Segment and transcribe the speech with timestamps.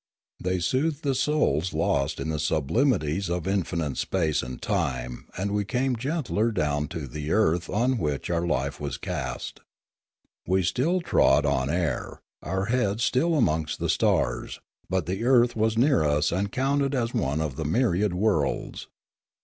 [0.43, 3.97] They soothed the souls lost in the sublimities of in The Duomovamolan 227 finite
[4.35, 8.79] space and time and we came gentlier down to the earth on which our life
[8.79, 9.59] was cast.
[10.47, 14.59] We still trod on air, our heads were still amongst the stars,
[14.89, 18.87] but the earth was near us and counted as one of the myriad worlds.